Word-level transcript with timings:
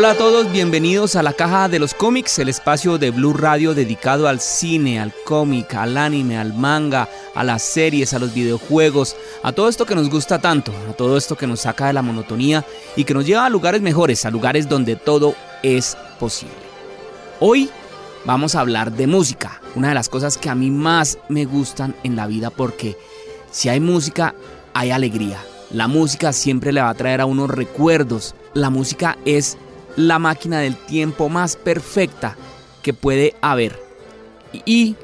Hola 0.00 0.12
a 0.12 0.16
todos, 0.16 0.50
bienvenidos 0.50 1.14
a 1.14 1.22
la 1.22 1.34
Caja 1.34 1.68
de 1.68 1.78
los 1.78 1.92
Cómics, 1.92 2.38
el 2.38 2.48
espacio 2.48 2.96
de 2.96 3.10
Blue 3.10 3.34
Radio 3.34 3.74
dedicado 3.74 4.28
al 4.28 4.40
cine, 4.40 4.98
al 4.98 5.12
cómic, 5.26 5.74
al 5.74 5.98
anime, 5.98 6.38
al 6.38 6.54
manga, 6.54 7.06
a 7.34 7.44
las 7.44 7.60
series, 7.60 8.14
a 8.14 8.18
los 8.18 8.32
videojuegos, 8.32 9.14
a 9.42 9.52
todo 9.52 9.68
esto 9.68 9.84
que 9.84 9.94
nos 9.94 10.08
gusta 10.08 10.38
tanto, 10.38 10.72
a 10.88 10.94
todo 10.94 11.18
esto 11.18 11.36
que 11.36 11.46
nos 11.46 11.60
saca 11.60 11.88
de 11.88 11.92
la 11.92 12.00
monotonía 12.00 12.64
y 12.96 13.04
que 13.04 13.12
nos 13.12 13.26
lleva 13.26 13.44
a 13.44 13.50
lugares 13.50 13.82
mejores, 13.82 14.24
a 14.24 14.30
lugares 14.30 14.70
donde 14.70 14.96
todo 14.96 15.34
es 15.62 15.98
posible. 16.18 16.54
Hoy 17.38 17.68
vamos 18.24 18.54
a 18.54 18.60
hablar 18.60 18.92
de 18.92 19.06
música, 19.06 19.60
una 19.74 19.90
de 19.90 19.94
las 19.96 20.08
cosas 20.08 20.38
que 20.38 20.48
a 20.48 20.54
mí 20.54 20.70
más 20.70 21.18
me 21.28 21.44
gustan 21.44 21.94
en 22.04 22.16
la 22.16 22.26
vida 22.26 22.48
porque 22.48 22.96
si 23.50 23.68
hay 23.68 23.80
música, 23.80 24.34
hay 24.72 24.92
alegría. 24.92 25.44
La 25.70 25.88
música 25.88 26.32
siempre 26.32 26.72
le 26.72 26.80
va 26.80 26.88
a 26.88 26.94
traer 26.94 27.20
a 27.20 27.26
unos 27.26 27.50
recuerdos. 27.50 28.34
La 28.54 28.70
música 28.70 29.18
es 29.26 29.58
la 29.96 30.18
máquina 30.18 30.60
del 30.60 30.76
tiempo 30.76 31.28
más 31.28 31.56
perfecta 31.56 32.36
que 32.82 32.94
puede 32.94 33.34
haber. 33.40 33.78
Y 34.64 34.96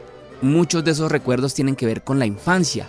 muchos 0.42 0.84
de 0.84 0.92
esos 0.92 1.10
recuerdos 1.10 1.54
tienen 1.54 1.76
que 1.76 1.86
ver 1.86 2.02
con 2.02 2.18
la 2.18 2.26
infancia. 2.26 2.86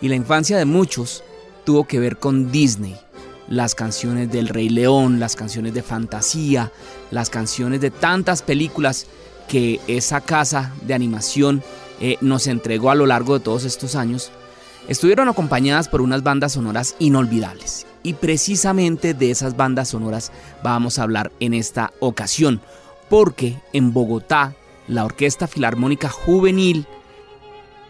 Y 0.00 0.08
la 0.08 0.14
infancia 0.14 0.56
de 0.56 0.64
muchos 0.64 1.24
tuvo 1.64 1.86
que 1.86 1.98
ver 1.98 2.18
con 2.18 2.50
Disney. 2.50 2.96
Las 3.48 3.74
canciones 3.74 4.30
del 4.30 4.48
Rey 4.48 4.68
León, 4.68 5.20
las 5.20 5.34
canciones 5.34 5.74
de 5.74 5.82
fantasía, 5.82 6.70
las 7.10 7.30
canciones 7.30 7.80
de 7.80 7.90
tantas 7.90 8.42
películas 8.42 9.06
que 9.48 9.80
esa 9.86 10.20
casa 10.20 10.72
de 10.82 10.94
animación 10.94 11.62
eh, 12.00 12.16
nos 12.20 12.46
entregó 12.46 12.90
a 12.90 12.94
lo 12.94 13.06
largo 13.06 13.38
de 13.38 13.44
todos 13.44 13.64
estos 13.64 13.96
años, 13.96 14.30
estuvieron 14.88 15.28
acompañadas 15.28 15.88
por 15.88 16.00
unas 16.00 16.22
bandas 16.22 16.52
sonoras 16.52 16.96
inolvidables. 16.98 17.86
Y 18.02 18.14
precisamente 18.14 19.14
de 19.14 19.30
esas 19.30 19.56
bandas 19.56 19.88
sonoras 19.88 20.32
vamos 20.62 20.98
a 20.98 21.02
hablar 21.02 21.30
en 21.40 21.54
esta 21.54 21.92
ocasión, 22.00 22.60
porque 23.08 23.56
en 23.72 23.92
Bogotá, 23.92 24.54
la 24.86 25.04
Orquesta 25.04 25.46
Filarmónica 25.46 26.08
Juvenil, 26.08 26.86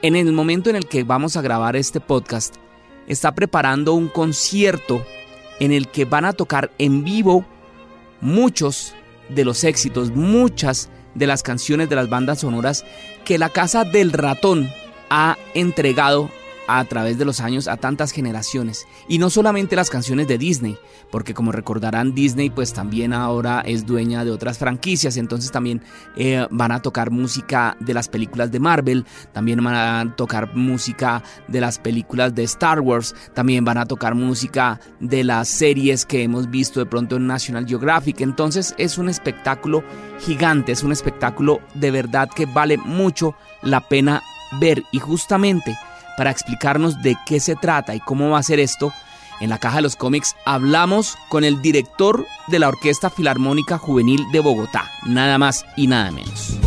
en 0.02 0.16
el 0.16 0.32
momento 0.32 0.70
en 0.70 0.76
el 0.76 0.86
que 0.86 1.04
vamos 1.04 1.36
a 1.36 1.42
grabar 1.42 1.76
este 1.76 2.00
podcast, 2.00 2.54
está 3.06 3.34
preparando 3.34 3.94
un 3.94 4.08
concierto 4.08 5.04
en 5.60 5.72
el 5.72 5.88
que 5.88 6.04
van 6.04 6.24
a 6.24 6.32
tocar 6.32 6.70
en 6.78 7.04
vivo 7.04 7.44
muchos 8.20 8.94
de 9.28 9.44
los 9.44 9.64
éxitos, 9.64 10.10
muchas 10.10 10.90
de 11.14 11.26
las 11.26 11.42
canciones 11.42 11.88
de 11.88 11.96
las 11.96 12.08
bandas 12.08 12.40
sonoras 12.40 12.84
que 13.24 13.38
la 13.38 13.48
Casa 13.48 13.84
del 13.84 14.12
Ratón 14.12 14.70
ha 15.10 15.36
entregado 15.54 16.30
a 16.68 16.84
través 16.84 17.18
de 17.18 17.24
los 17.24 17.40
años 17.40 17.66
a 17.66 17.78
tantas 17.78 18.12
generaciones. 18.12 18.86
Y 19.08 19.18
no 19.18 19.30
solamente 19.30 19.74
las 19.74 19.90
canciones 19.90 20.28
de 20.28 20.38
Disney, 20.38 20.78
porque 21.10 21.34
como 21.34 21.50
recordarán 21.50 22.14
Disney 22.14 22.50
pues 22.50 22.72
también 22.72 23.12
ahora 23.12 23.62
es 23.62 23.86
dueña 23.86 24.24
de 24.24 24.30
otras 24.30 24.58
franquicias, 24.58 25.16
entonces 25.16 25.50
también 25.50 25.82
eh, 26.16 26.46
van 26.50 26.70
a 26.70 26.82
tocar 26.82 27.10
música 27.10 27.76
de 27.80 27.94
las 27.94 28.08
películas 28.08 28.52
de 28.52 28.60
Marvel, 28.60 29.06
también 29.32 29.64
van 29.64 29.74
a 29.74 30.14
tocar 30.14 30.54
música 30.54 31.22
de 31.48 31.60
las 31.60 31.78
películas 31.78 32.34
de 32.34 32.44
Star 32.44 32.80
Wars, 32.80 33.14
también 33.34 33.64
van 33.64 33.78
a 33.78 33.86
tocar 33.86 34.14
música 34.14 34.78
de 35.00 35.24
las 35.24 35.48
series 35.48 36.04
que 36.04 36.22
hemos 36.22 36.50
visto 36.50 36.80
de 36.80 36.86
pronto 36.86 37.16
en 37.16 37.26
National 37.26 37.66
Geographic, 37.66 38.20
entonces 38.20 38.74
es 38.76 38.98
un 38.98 39.08
espectáculo 39.08 39.82
gigante, 40.20 40.72
es 40.72 40.82
un 40.82 40.92
espectáculo 40.92 41.60
de 41.74 41.90
verdad 41.90 42.28
que 42.28 42.44
vale 42.44 42.76
mucho 42.76 43.34
la 43.62 43.88
pena 43.88 44.22
ver. 44.60 44.82
Y 44.92 44.98
justamente 44.98 45.76
para 46.18 46.32
explicarnos 46.32 47.00
de 47.00 47.16
qué 47.24 47.38
se 47.38 47.54
trata 47.54 47.94
y 47.94 48.00
cómo 48.00 48.30
va 48.30 48.38
a 48.38 48.42
ser 48.42 48.58
esto, 48.58 48.92
en 49.40 49.50
la 49.50 49.58
caja 49.58 49.76
de 49.76 49.82
los 49.82 49.94
cómics 49.94 50.34
hablamos 50.44 51.16
con 51.28 51.44
el 51.44 51.62
director 51.62 52.26
de 52.48 52.58
la 52.58 52.68
Orquesta 52.68 53.08
Filarmónica 53.08 53.78
Juvenil 53.78 54.26
de 54.32 54.40
Bogotá, 54.40 54.90
nada 55.06 55.38
más 55.38 55.64
y 55.76 55.86
nada 55.86 56.10
menos. 56.10 56.58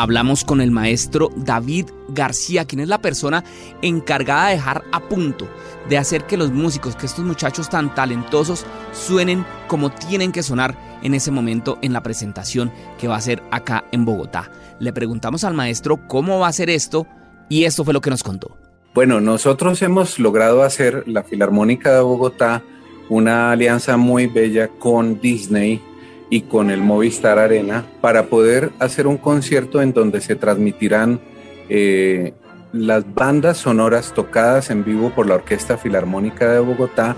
Hablamos 0.00 0.44
con 0.44 0.60
el 0.60 0.70
maestro 0.70 1.28
David 1.34 1.86
García, 2.10 2.64
quien 2.64 2.78
es 2.78 2.86
la 2.86 3.02
persona 3.02 3.42
encargada 3.82 4.46
de 4.46 4.54
dejar 4.54 4.84
a 4.92 5.00
punto, 5.00 5.48
de 5.88 5.98
hacer 5.98 6.24
que 6.24 6.36
los 6.36 6.52
músicos, 6.52 6.94
que 6.94 7.06
estos 7.06 7.24
muchachos 7.24 7.68
tan 7.68 7.92
talentosos, 7.96 8.64
suenen 8.92 9.44
como 9.66 9.90
tienen 9.90 10.30
que 10.30 10.44
sonar 10.44 10.78
en 11.02 11.14
ese 11.14 11.32
momento 11.32 11.78
en 11.82 11.92
la 11.92 12.04
presentación 12.04 12.70
que 12.96 13.08
va 13.08 13.16
a 13.16 13.20
ser 13.20 13.42
acá 13.50 13.86
en 13.90 14.04
Bogotá. 14.04 14.52
Le 14.78 14.92
preguntamos 14.92 15.42
al 15.42 15.54
maestro 15.54 16.06
cómo 16.06 16.38
va 16.38 16.46
a 16.46 16.52
ser 16.52 16.70
esto 16.70 17.08
y 17.48 17.64
esto 17.64 17.84
fue 17.84 17.92
lo 17.92 18.00
que 18.00 18.10
nos 18.10 18.22
contó. 18.22 18.56
Bueno, 18.94 19.20
nosotros 19.20 19.82
hemos 19.82 20.20
logrado 20.20 20.62
hacer 20.62 21.02
la 21.08 21.24
Filarmónica 21.24 21.92
de 21.92 22.02
Bogotá 22.02 22.62
una 23.08 23.50
alianza 23.50 23.96
muy 23.96 24.28
bella 24.28 24.68
con 24.68 25.20
Disney 25.20 25.82
y 26.30 26.42
con 26.42 26.70
el 26.70 26.80
Movistar 26.80 27.38
Arena 27.38 27.84
para 28.00 28.26
poder 28.26 28.70
hacer 28.78 29.06
un 29.06 29.16
concierto 29.16 29.80
en 29.80 29.92
donde 29.92 30.20
se 30.20 30.36
transmitirán 30.36 31.20
eh, 31.68 32.34
las 32.72 33.14
bandas 33.14 33.58
sonoras 33.58 34.12
tocadas 34.14 34.70
en 34.70 34.84
vivo 34.84 35.10
por 35.14 35.26
la 35.26 35.36
Orquesta 35.36 35.78
Filarmónica 35.78 36.52
de 36.52 36.60
Bogotá 36.60 37.16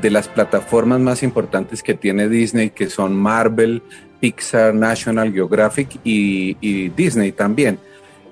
de 0.00 0.10
las 0.10 0.28
plataformas 0.28 1.00
más 1.00 1.22
importantes 1.22 1.82
que 1.82 1.94
tiene 1.94 2.28
Disney, 2.28 2.70
que 2.70 2.88
son 2.88 3.16
Marvel, 3.16 3.82
Pixar, 4.18 4.74
National 4.74 5.32
Geographic 5.32 5.98
y, 6.04 6.88
Disney 6.90 7.32
también. 7.32 7.78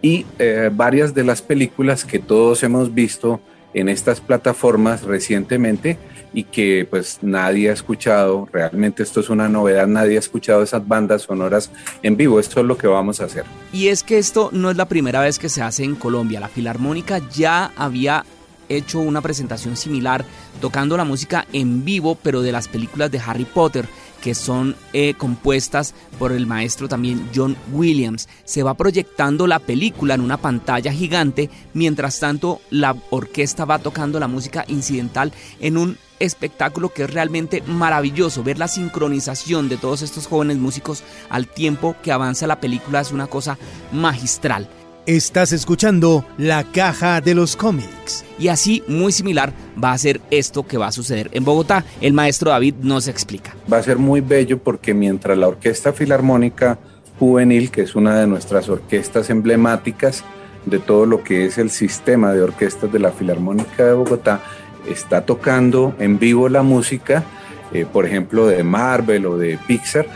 Y 0.00 0.24
eh, 0.38 0.70
varias 0.72 1.14
de 1.14 1.24
las 1.24 1.42
películas 1.42 2.04
que 2.04 2.18
todos 2.18 2.62
hemos 2.62 2.94
visto 2.94 3.40
en 3.74 3.88
estas 3.88 4.20
plataformas 4.20 5.02
recientemente 5.02 5.98
y 6.32 6.44
que 6.44 6.86
pues 6.88 7.18
nadie 7.22 7.70
ha 7.70 7.72
escuchado, 7.72 8.48
realmente 8.52 9.02
esto 9.02 9.20
es 9.20 9.30
una 9.30 9.48
novedad, 9.48 9.86
nadie 9.86 10.16
ha 10.16 10.20
escuchado 10.20 10.62
esas 10.62 10.86
bandas 10.86 11.22
sonoras 11.22 11.70
en 12.02 12.16
vivo, 12.16 12.38
esto 12.40 12.60
es 12.60 12.66
lo 12.66 12.76
que 12.76 12.86
vamos 12.86 13.20
a 13.20 13.24
hacer. 13.24 13.44
Y 13.72 13.88
es 13.88 14.02
que 14.02 14.18
esto 14.18 14.50
no 14.52 14.70
es 14.70 14.76
la 14.76 14.86
primera 14.86 15.20
vez 15.20 15.38
que 15.38 15.48
se 15.48 15.62
hace 15.62 15.84
en 15.84 15.94
Colombia, 15.94 16.40
la 16.40 16.48
Filarmónica 16.48 17.20
ya 17.30 17.72
había 17.76 18.24
hecho 18.68 19.00
una 19.00 19.22
presentación 19.22 19.76
similar 19.76 20.24
tocando 20.60 20.96
la 20.96 21.04
música 21.04 21.46
en 21.52 21.84
vivo 21.84 22.18
pero 22.22 22.42
de 22.42 22.52
las 22.52 22.68
películas 22.68 23.10
de 23.10 23.18
Harry 23.18 23.46
Potter 23.46 23.86
que 24.22 24.34
son 24.34 24.76
eh, 24.92 25.14
compuestas 25.14 25.94
por 26.18 26.32
el 26.32 26.46
maestro 26.46 26.88
también 26.88 27.28
John 27.34 27.56
Williams. 27.72 28.28
Se 28.44 28.62
va 28.62 28.74
proyectando 28.74 29.46
la 29.46 29.58
película 29.58 30.14
en 30.14 30.20
una 30.20 30.36
pantalla 30.36 30.92
gigante, 30.92 31.50
mientras 31.74 32.20
tanto 32.20 32.60
la 32.70 32.96
orquesta 33.10 33.64
va 33.64 33.78
tocando 33.78 34.18
la 34.20 34.28
música 34.28 34.64
incidental 34.68 35.32
en 35.60 35.76
un 35.76 35.98
espectáculo 36.18 36.88
que 36.90 37.04
es 37.04 37.10
realmente 37.12 37.62
maravilloso. 37.62 38.42
Ver 38.42 38.58
la 38.58 38.68
sincronización 38.68 39.68
de 39.68 39.76
todos 39.76 40.02
estos 40.02 40.26
jóvenes 40.26 40.58
músicos 40.58 41.02
al 41.30 41.46
tiempo 41.46 41.96
que 42.02 42.12
avanza 42.12 42.46
la 42.46 42.60
película 42.60 43.00
es 43.00 43.12
una 43.12 43.26
cosa 43.26 43.58
magistral. 43.92 44.68
Estás 45.08 45.52
escuchando 45.52 46.22
La 46.36 46.64
Caja 46.64 47.22
de 47.22 47.34
los 47.34 47.56
Cómics. 47.56 48.26
Y 48.38 48.48
así, 48.48 48.82
muy 48.88 49.10
similar, 49.10 49.54
va 49.82 49.92
a 49.92 49.96
ser 49.96 50.20
esto 50.30 50.66
que 50.66 50.76
va 50.76 50.88
a 50.88 50.92
suceder 50.92 51.30
en 51.32 51.46
Bogotá. 51.46 51.82
El 52.02 52.12
maestro 52.12 52.50
David 52.50 52.74
nos 52.82 53.08
explica. 53.08 53.56
Va 53.72 53.78
a 53.78 53.82
ser 53.82 53.96
muy 53.96 54.20
bello 54.20 54.58
porque 54.58 54.92
mientras 54.92 55.38
la 55.38 55.48
Orquesta 55.48 55.94
Filarmónica 55.94 56.78
Juvenil, 57.18 57.70
que 57.70 57.80
es 57.80 57.94
una 57.94 58.20
de 58.20 58.26
nuestras 58.26 58.68
orquestas 58.68 59.30
emblemáticas 59.30 60.24
de 60.66 60.78
todo 60.78 61.06
lo 61.06 61.24
que 61.24 61.46
es 61.46 61.56
el 61.56 61.70
sistema 61.70 62.34
de 62.34 62.42
orquestas 62.42 62.92
de 62.92 62.98
la 62.98 63.10
Filarmónica 63.10 63.86
de 63.86 63.94
Bogotá, 63.94 64.42
está 64.86 65.24
tocando 65.24 65.94
en 65.98 66.18
vivo 66.18 66.50
la 66.50 66.62
música, 66.62 67.24
eh, 67.72 67.86
por 67.90 68.04
ejemplo, 68.04 68.46
de 68.46 68.62
Marvel 68.62 69.24
o 69.24 69.38
de 69.38 69.58
Pixar. 69.66 70.06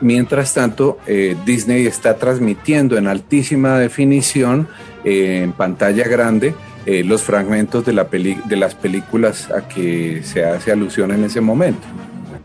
Mientras 0.00 0.54
tanto, 0.54 0.98
eh, 1.06 1.36
Disney 1.44 1.86
está 1.86 2.16
transmitiendo 2.16 2.96
en 2.96 3.06
altísima 3.06 3.78
definición, 3.78 4.68
en 5.04 5.52
pantalla 5.52 6.04
grande, 6.04 6.54
los 6.86 7.22
fragmentos 7.22 7.86
de, 7.86 7.92
la 7.92 8.04
de 8.04 8.56
las 8.56 8.74
películas 8.74 9.48
a 9.50 9.68
que 9.68 10.22
se 10.24 10.44
hace 10.44 10.72
alusión 10.72 11.12
en 11.12 11.22
ese 11.22 11.40
momento. 11.40 11.86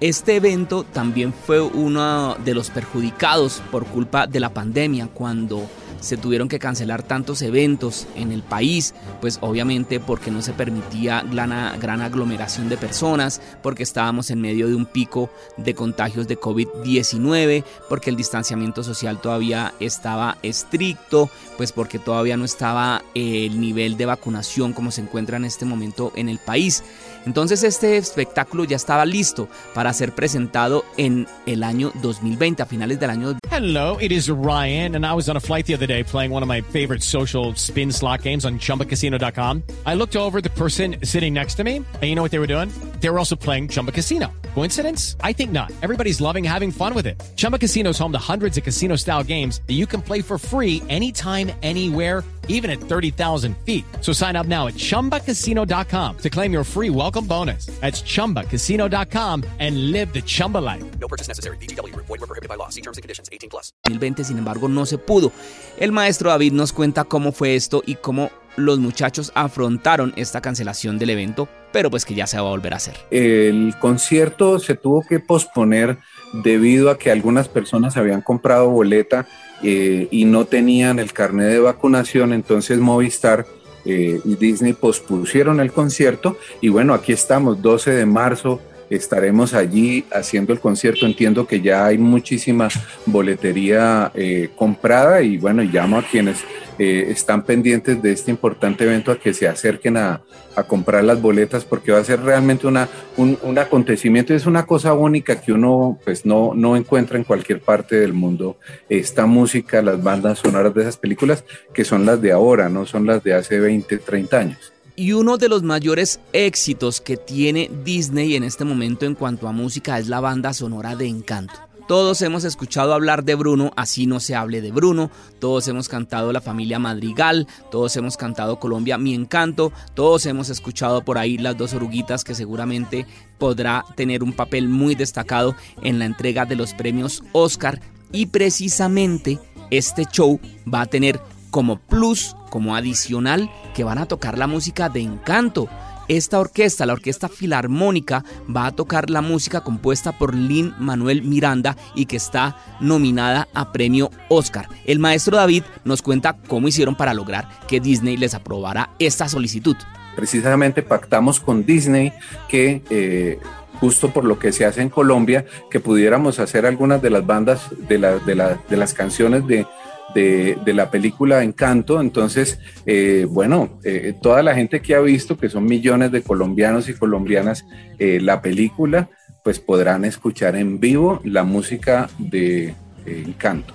Este 0.01 0.35
evento 0.35 0.83
también 0.83 1.33
fue 1.33 1.61
uno 1.61 2.35
de 2.43 2.53
los 2.53 2.69
perjudicados 2.69 3.63
por 3.71 3.85
culpa 3.85 4.27
de 4.27 4.39
la 4.41 4.49
pandemia, 4.49 5.07
cuando 5.13 5.67
se 6.05 6.17
tuvieron 6.17 6.47
que 6.47 6.59
cancelar 6.59 7.03
tantos 7.03 7.41
eventos 7.41 8.07
en 8.15 8.31
el 8.31 8.43
país, 8.43 8.93
pues 9.21 9.39
obviamente 9.41 9.99
porque 9.99 10.31
no 10.31 10.41
se 10.41 10.53
permitía 10.53 11.23
gran, 11.29 11.79
gran 11.79 12.01
aglomeración 12.01 12.69
de 12.69 12.77
personas, 12.77 13.41
porque 13.63 13.83
estábamos 13.83 14.29
en 14.29 14.39
medio 14.39 14.67
de 14.67 14.75
un 14.75 14.85
pico 14.85 15.29
de 15.57 15.73
contagios 15.73 16.27
de 16.27 16.39
COVID-19, 16.39 17.63
porque 17.89 18.11
el 18.11 18.15
distanciamiento 18.15 18.83
social 18.83 19.19
todavía 19.19 19.73
estaba 19.79 20.37
estricto, 20.43 21.29
pues 21.57 21.71
porque 21.71 21.99
todavía 21.99 22.37
no 22.37 22.45
estaba 22.45 23.03
el 23.15 23.59
nivel 23.59 23.97
de 23.97 24.05
vacunación 24.05 24.73
como 24.73 24.91
se 24.91 25.01
encuentra 25.01 25.37
en 25.37 25.45
este 25.45 25.65
momento 25.65 26.13
en 26.15 26.29
el 26.29 26.37
país. 26.37 26.83
Entonces 27.25 27.63
este 27.63 27.97
espectáculo 27.97 28.63
ya 28.65 28.75
estaba 28.75 29.05
listo 29.05 29.49
para 29.73 29.91
ser 29.93 30.13
presentado 30.13 30.85
en 30.97 31.27
el 31.47 31.63
año 31.63 31.91
2020, 32.01 32.61
a 32.61 32.65
finales 32.67 32.99
del 32.99 33.09
año. 33.09 33.37
Hello, 33.49 33.97
it 33.99 34.11
is 34.11 34.27
Ryan, 34.27 34.95
and 34.95 35.05
I 35.05 35.13
was 35.13 35.29
on 35.29 35.37
a 35.37 35.39
flight 35.39 35.65
the 35.65 35.73
other 35.73 35.87
day 35.87 35.94
playing 36.03 36.31
one 36.31 36.43
of 36.43 36.49
my 36.49 36.59
favorite 36.59 37.01
social 37.01 37.55
spin 37.55 37.91
slot 37.91 38.23
games 38.23 38.45
on 38.45 38.59
ChumbaCasino.com. 38.59 39.63
I 39.85 39.93
looked 39.93 40.17
over 40.17 40.41
the 40.41 40.49
person 40.49 40.97
sitting 41.03 41.33
next 41.33 41.55
to 41.55 41.63
me, 41.63 41.77
and 41.77 42.03
you 42.03 42.15
know 42.15 42.21
what 42.21 42.31
they 42.31 42.39
were 42.39 42.47
doing? 42.47 42.69
They 42.99 43.09
were 43.09 43.19
also 43.19 43.37
playing 43.37 43.69
Chumba 43.69 43.93
Casino. 43.93 44.33
Coincidence? 44.55 45.17
I 45.21 45.33
think 45.33 45.51
not. 45.51 45.71
Everybody's 45.83 46.21
loving 46.21 46.43
having 46.43 46.71
fun 46.71 46.95
with 46.95 47.05
it. 47.05 47.21
Chumba 47.35 47.59
Casino 47.59 47.89
is 47.89 47.99
home 47.99 48.13
to 48.13 48.17
hundreds 48.17 48.57
of 48.57 48.63
casino-style 48.63 49.23
games 49.25 49.61
that 49.67 49.73
you 49.73 49.85
can 49.85 50.01
play 50.01 50.21
for 50.21 50.37
free 50.37 50.81
anytime, 50.87 51.51
anywhere 51.61 52.23
even 52.47 52.69
at 52.69 52.79
30,000 52.79 53.55
feet. 53.59 53.85
So 54.01 54.11
sign 54.11 54.35
up 54.35 54.47
now 54.47 54.67
at 54.67 54.73
ChumbaCasino.com 54.75 56.17
to 56.17 56.29
claim 56.29 56.51
your 56.51 56.63
free 56.63 56.89
welcome 56.89 57.25
bonus. 57.27 57.67
That's 57.81 58.01
ChumbaCasino.com 58.01 59.43
and 59.59 59.91
live 59.91 60.11
the 60.13 60.21
Chumba 60.21 60.57
life. 60.57 60.83
No 60.99 61.07
purchase 61.07 61.27
necessary. 61.27 61.57
BGW. 61.57 61.95
Void 61.95 62.19
were 62.19 62.27
prohibited 62.27 62.49
by 62.49 62.55
law. 62.55 62.69
See 62.69 62.81
terms 62.81 62.97
and 62.97 63.03
conditions. 63.03 63.29
18 63.31 63.49
plus. 63.49 63.71
2020, 63.83 64.23
sin 64.23 64.37
embargo, 64.37 64.67
no 64.67 64.85
se 64.85 64.97
pudo. 64.97 65.31
El 65.77 65.91
maestro 65.91 66.29
David 66.29 66.53
nos 66.53 66.73
cuenta 66.73 67.03
cómo 67.03 67.31
fue 67.31 67.55
esto 67.55 67.83
y 67.85 67.95
cómo 67.95 68.31
los 68.55 68.79
muchachos 68.79 69.31
afrontaron 69.35 70.13
esta 70.15 70.41
cancelación 70.41 70.97
del 70.97 71.11
evento, 71.11 71.47
pero 71.71 71.89
pues 71.89 72.05
que 72.05 72.15
ya 72.15 72.27
se 72.27 72.37
va 72.37 72.47
a 72.47 72.51
volver 72.51 72.73
a 72.73 72.77
hacer. 72.77 72.95
El 73.11 73.75
concierto 73.79 74.59
se 74.59 74.75
tuvo 74.75 75.03
que 75.07 75.19
posponer 75.19 75.97
debido 76.43 76.89
a 76.89 76.97
que 76.97 77.11
algunas 77.11 77.47
personas 77.47 77.97
habían 77.97 78.21
comprado 78.21 78.69
boleta 78.69 79.25
eh, 79.63 80.07
y 80.11 80.25
no 80.25 80.45
tenían 80.45 80.99
el 80.99 81.13
carnet 81.13 81.49
de 81.49 81.59
vacunación, 81.59 82.33
entonces 82.33 82.79
Movistar 82.79 83.45
eh, 83.85 84.19
y 84.23 84.35
Disney 84.35 84.73
pospusieron 84.73 85.59
el 85.59 85.71
concierto 85.71 86.37
y 86.61 86.69
bueno, 86.69 86.93
aquí 86.93 87.13
estamos, 87.13 87.61
12 87.61 87.91
de 87.91 88.05
marzo 88.05 88.59
estaremos 88.89 89.53
allí 89.53 90.05
haciendo 90.11 90.53
el 90.53 90.59
concierto. 90.59 91.05
Entiendo 91.05 91.47
que 91.47 91.61
ya 91.61 91.85
hay 91.85 91.97
muchísima 91.97 92.69
boletería 93.05 94.11
eh, 94.15 94.49
comprada 94.55 95.21
y 95.21 95.37
bueno, 95.37 95.63
llamo 95.63 95.97
a 95.97 96.03
quienes 96.03 96.43
eh, 96.77 97.07
están 97.09 97.43
pendientes 97.43 98.01
de 98.01 98.11
este 98.11 98.31
importante 98.31 98.83
evento 98.83 99.11
a 99.11 99.17
que 99.17 99.33
se 99.33 99.47
acerquen 99.47 99.97
a, 99.97 100.21
comprar 100.67 101.03
las 101.03 101.21
boletas 101.21 101.65
porque 101.65 101.91
va 101.91 101.99
a 101.99 102.03
ser 102.05 102.21
realmente 102.21 102.65
una, 102.65 102.87
un, 103.17 103.57
acontecimiento, 103.57 104.33
es 104.33 104.45
una 104.45 104.65
cosa 104.65 104.93
única 104.93 105.41
que 105.41 105.51
uno 105.51 105.99
pues 106.05 106.25
no, 106.25 106.53
no 106.55 106.77
encuentra 106.77 107.17
en 107.17 107.25
cualquier 107.25 107.59
parte 107.59 107.97
del 107.97 108.13
mundo. 108.13 108.57
Esta 108.87 109.25
música, 109.25 109.81
las 109.81 110.01
bandas 110.01 110.39
sonoras 110.39 110.73
de 110.73 110.83
esas 110.83 110.95
películas 110.95 111.43
que 111.73 111.83
son 111.83 112.05
las 112.05 112.21
de 112.21 112.31
ahora, 112.31 112.69
no 112.69 112.85
son 112.85 113.05
las 113.05 113.21
de 113.21 113.33
hace 113.33 113.59
20, 113.59 113.97
30 113.97 114.37
años. 114.37 114.74
Y 114.97 115.11
uno 115.11 115.37
de 115.37 115.49
los 115.49 115.61
mayores 115.61 116.21
éxitos 116.31 117.01
que 117.01 117.17
tiene 117.17 117.69
Disney 117.83 118.35
en 118.35 118.45
este 118.45 118.63
momento 118.63 119.05
en 119.05 119.13
cuanto 119.13 119.49
a 119.49 119.51
música 119.51 119.99
es 119.99 120.07
la 120.07 120.21
banda 120.21 120.53
sonora 120.53 120.95
de 120.95 121.07
Encanto. 121.07 121.53
Todos 121.85 122.21
hemos 122.21 122.45
escuchado 122.45 122.93
hablar 122.93 123.25
de 123.25 123.35
Bruno, 123.35 123.71
así 123.75 124.07
no 124.07 124.21
se 124.21 124.35
hable 124.35 124.61
de 124.61 124.71
Bruno, 124.71 125.11
todos 125.37 125.67
hemos 125.67 125.89
cantado 125.89 126.31
La 126.31 126.39
familia 126.39 126.79
Madrigal, 126.79 127.45
todos 127.69 127.95
hemos 127.97 128.15
cantado 128.15 128.57
Colombia 128.57 128.97
Mi 128.97 129.13
Encanto, 129.13 129.73
todos 129.93 130.25
hemos 130.25 130.49
escuchado 130.49 131.03
por 131.03 131.17
ahí 131.17 131.37
Las 131.37 131.57
dos 131.57 131.73
oruguitas 131.73 132.23
que 132.23 132.33
seguramente 132.33 133.05
podrá 133.37 133.85
tener 133.95 134.23
un 134.23 134.31
papel 134.31 134.69
muy 134.69 134.95
destacado 134.95 135.55
en 135.83 135.99
la 135.99 136.05
entrega 136.05 136.45
de 136.45 136.55
los 136.55 136.73
premios 136.73 137.21
Oscar. 137.33 137.81
Y 138.11 138.27
precisamente 138.27 139.39
este 139.69 140.05
show 140.05 140.39
va 140.73 140.81
a 140.81 140.85
tener 140.85 141.19
como 141.55 141.77
plus, 141.77 142.35
como 142.49 142.75
adicional, 142.75 143.49
que 143.73 143.85
van 143.85 143.97
a 143.97 144.07
tocar 144.07 144.37
la 144.37 144.45
música 144.45 144.89
de 144.89 144.99
encanto. 144.99 145.69
Esta 146.09 146.37
orquesta, 146.37 146.85
la 146.85 146.91
Orquesta 146.91 147.29
Filarmónica, 147.29 148.25
va 148.53 148.65
a 148.65 148.73
tocar 148.73 149.09
la 149.09 149.21
música 149.21 149.61
compuesta 149.61 150.11
por 150.11 150.35
Lin 150.35 150.73
Manuel 150.79 151.21
Miranda 151.21 151.77
y 151.95 152.07
que 152.07 152.17
está 152.17 152.57
nominada 152.81 153.47
a 153.53 153.71
premio 153.71 154.11
Oscar. 154.27 154.67
El 154.85 154.99
maestro 154.99 155.37
David 155.37 155.63
nos 155.85 156.01
cuenta 156.01 156.35
cómo 156.45 156.67
hicieron 156.67 156.95
para 156.95 157.13
lograr 157.13 157.47
que 157.69 157.79
Disney 157.79 158.17
les 158.17 158.33
aprobara 158.33 158.89
esta 158.99 159.29
solicitud. 159.29 159.77
Precisamente 160.17 160.83
pactamos 160.83 161.39
con 161.39 161.65
Disney 161.65 162.11
que... 162.49 162.83
Eh, 162.89 163.39
justo 163.77 164.11
por 164.11 164.23
lo 164.23 164.39
que 164.39 164.53
se 164.53 164.63
hace 164.63 164.81
en 164.81 164.87
Colombia, 164.87 165.45
que 165.69 165.81
pudiéramos 165.81 166.39
hacer 166.39 166.65
algunas 166.65 167.01
de 167.01 167.09
las 167.09 167.25
bandas, 167.25 167.67
de, 167.77 167.97
de 167.97 168.77
las 168.77 168.93
canciones 168.93 169.45
de, 169.47 169.67
de, 170.15 170.73
la 170.73 170.89
película 170.89 171.43
Encanto. 171.43 171.99
Entonces, 171.99 172.59
eh, 172.85 173.27
bueno, 173.29 173.79
eh, 173.83 174.13
toda 174.21 174.41
la 174.41 174.55
gente 174.55 174.81
que 174.81 174.95
ha 174.95 175.01
visto, 175.01 175.37
que 175.37 175.49
son 175.49 175.65
millones 175.65 176.11
de 176.11 176.21
colombianos 176.21 176.89
y 176.89 176.93
colombianas, 176.93 177.65
eh, 177.99 178.19
la 178.21 178.41
película, 178.41 179.09
pues 179.43 179.59
podrán 179.59 180.05
escuchar 180.05 180.55
en 180.55 180.79
vivo 180.79 181.21
la 181.23 181.43
música 181.43 182.09
de 182.17 182.73
Encanto. 183.05 183.73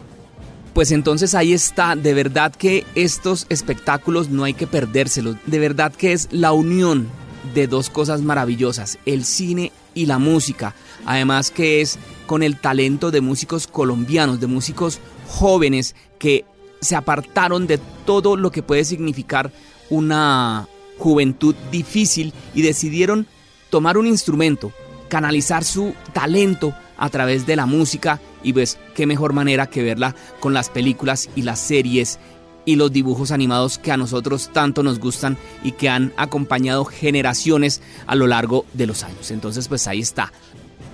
Pues 0.72 0.92
entonces 0.92 1.34
ahí 1.34 1.52
está, 1.52 1.94
de 1.94 2.14
verdad 2.14 2.52
que 2.52 2.84
estos 2.94 3.46
espectáculos 3.48 4.31
no 4.31 4.44
hay 4.44 4.54
que 4.54 4.66
perdérselos, 4.66 5.37
de 5.46 5.58
verdad 5.58 5.92
que 5.92 6.12
es 6.12 6.28
la 6.31 6.52
unión 6.52 7.08
de 7.54 7.66
dos 7.66 7.90
cosas 7.90 8.22
maravillosas, 8.22 8.98
el 9.04 9.25
cine 9.25 9.72
y 9.94 10.06
la 10.06 10.19
música, 10.19 10.75
además 11.06 11.50
que 11.50 11.81
es 11.81 11.98
con 12.26 12.42
el 12.42 12.56
talento 12.56 13.10
de 13.10 13.20
músicos 13.20 13.66
colombianos, 13.66 14.40
de 14.40 14.47
músicos 14.47 15.00
jóvenes 15.30 15.94
que 16.18 16.44
se 16.80 16.96
apartaron 16.96 17.66
de 17.66 17.78
todo 18.04 18.37
lo 18.37 18.50
que 18.50 18.62
puede 18.62 18.84
significar 18.84 19.52
una 19.88 20.68
juventud 20.99 21.54
difícil 21.70 22.34
y 22.54 22.62
decidieron 22.62 23.26
tomar 23.70 23.96
un 23.96 24.06
instrumento, 24.06 24.72
canalizar 25.08 25.64
su 25.64 25.94
talento 26.12 26.75
a 26.99 27.08
través 27.08 27.46
de 27.46 27.56
la 27.56 27.66
música 27.66 28.20
y 28.42 28.52
pues 28.52 28.78
qué 28.94 29.06
mejor 29.06 29.32
manera 29.32 29.68
que 29.68 29.82
verla 29.82 30.14
con 30.40 30.52
las 30.52 30.68
películas 30.68 31.28
y 31.34 31.42
las 31.42 31.58
series 31.58 32.18
y 32.66 32.76
los 32.76 32.92
dibujos 32.92 33.32
animados 33.32 33.78
que 33.78 33.92
a 33.92 33.96
nosotros 33.96 34.50
tanto 34.52 34.82
nos 34.82 34.99
gustan 34.99 35.38
y 35.64 35.72
que 35.72 35.88
han 35.88 36.12
acompañado 36.16 36.84
generaciones 36.84 37.80
a 38.06 38.14
lo 38.14 38.26
largo 38.26 38.66
de 38.75 38.87
los 38.87 39.02
años. 39.02 39.30
Entonces 39.30 39.68
pues 39.68 39.87
ahí 39.87 40.00
está, 40.00 40.32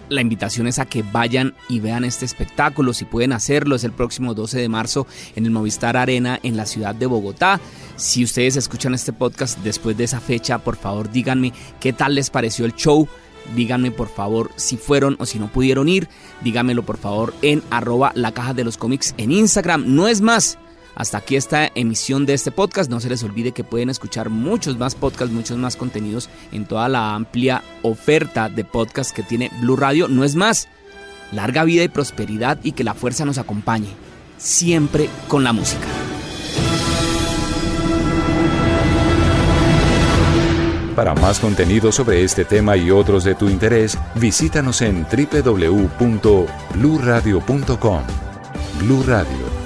la 0.08 0.20
invitación 0.20 0.66
es 0.66 0.78
a 0.78 0.86
que 0.86 1.02
vayan 1.02 1.54
y 1.68 1.80
vean 1.80 2.04
este 2.04 2.24
espectáculo, 2.24 2.92
si 2.92 3.04
pueden 3.04 3.32
hacerlo, 3.32 3.76
es 3.76 3.84
el 3.84 3.92
próximo 3.92 4.34
12 4.34 4.58
de 4.58 4.68
marzo 4.68 5.06
en 5.34 5.46
el 5.46 5.50
Movistar 5.50 5.96
Arena 5.96 6.38
en 6.42 6.56
la 6.56 6.66
ciudad 6.66 6.94
de 6.94 7.06
Bogotá. 7.06 7.60
Si 7.96 8.24
ustedes 8.24 8.56
escuchan 8.56 8.94
este 8.94 9.12
podcast 9.12 9.58
después 9.60 9.96
de 9.96 10.04
esa 10.04 10.20
fecha, 10.20 10.58
por 10.58 10.76
favor 10.76 11.10
díganme 11.10 11.52
qué 11.80 11.92
tal 11.92 12.14
les 12.14 12.30
pareció 12.30 12.64
el 12.64 12.74
show. 12.74 13.08
Díganme 13.54 13.92
por 13.92 14.08
favor 14.08 14.50
si 14.56 14.76
fueron 14.76 15.16
o 15.20 15.26
si 15.26 15.38
no 15.38 15.46
pudieron 15.48 15.88
ir. 15.88 16.08
Díganmelo 16.42 16.84
por 16.84 16.98
favor 16.98 17.32
en 17.42 17.62
arroba 17.70 18.12
la 18.14 18.32
caja 18.32 18.54
de 18.54 18.64
los 18.64 18.76
cómics 18.76 19.14
en 19.18 19.30
Instagram. 19.30 19.84
No 19.86 20.08
es 20.08 20.20
más. 20.20 20.58
Hasta 20.96 21.18
aquí 21.18 21.36
esta 21.36 21.70
emisión 21.74 22.24
de 22.24 22.32
este 22.32 22.50
podcast. 22.50 22.90
No 22.90 23.00
se 23.00 23.10
les 23.10 23.22
olvide 23.22 23.52
que 23.52 23.64
pueden 23.64 23.90
escuchar 23.90 24.30
muchos 24.30 24.78
más 24.78 24.94
podcasts, 24.94 25.30
muchos 25.32 25.58
más 25.58 25.76
contenidos 25.76 26.30
en 26.52 26.64
toda 26.64 26.88
la 26.88 27.14
amplia 27.14 27.62
oferta 27.82 28.48
de 28.48 28.64
podcasts 28.64 29.12
que 29.12 29.22
tiene 29.22 29.50
Blue 29.60 29.76
Radio. 29.76 30.08
No 30.08 30.24
es 30.24 30.34
más. 30.34 30.68
Larga 31.32 31.64
vida 31.64 31.84
y 31.84 31.88
prosperidad 31.88 32.58
y 32.62 32.72
que 32.72 32.82
la 32.82 32.94
fuerza 32.94 33.26
nos 33.26 33.36
acompañe. 33.36 33.90
Siempre 34.38 35.10
con 35.28 35.44
la 35.44 35.52
música. 35.52 35.86
Para 40.94 41.14
más 41.14 41.38
contenido 41.40 41.92
sobre 41.92 42.24
este 42.24 42.46
tema 42.46 42.78
y 42.78 42.90
otros 42.90 43.24
de 43.24 43.34
tu 43.34 43.50
interés, 43.50 43.98
visítanos 44.14 44.80
en 44.80 45.04
www.bluradio.com. 45.04 48.02
Blue 48.80 49.02
Radio 49.06 49.65